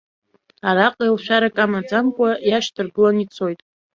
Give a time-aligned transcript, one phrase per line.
[0.67, 3.59] Араҟа еилшәарак амаӡамкәа иашьҭаргыланы ицоит.